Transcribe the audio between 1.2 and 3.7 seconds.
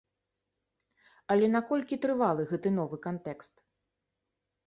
Але наколькі трывалы гэты новы кантэкст?